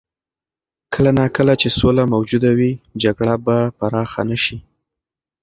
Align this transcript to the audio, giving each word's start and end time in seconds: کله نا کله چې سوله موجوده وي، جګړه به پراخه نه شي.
کله 0.93 1.11
نا 1.19 1.25
کله 1.35 1.53
چې 1.61 1.67
سوله 1.79 2.03
موجوده 2.13 2.51
وي، 2.57 2.71
جګړه 3.03 3.35
به 3.45 3.57
پراخه 3.77 4.21
نه 4.29 4.37
شي. 4.43 4.57